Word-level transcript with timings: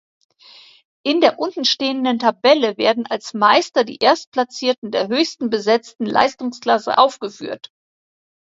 In 1.05 1.21
der 1.21 1.37
untenstehenden 1.37 2.17
Tabelle 2.17 2.75
werden 2.79 3.05
als 3.05 3.35
Meister 3.35 3.83
die 3.83 3.99
Erstplatzierten 3.99 4.89
der 4.89 5.09
höchsten 5.09 5.51
besetzten 5.51 6.07
Leistungsklasse 6.07 6.97
aufgeführt. 6.97 7.69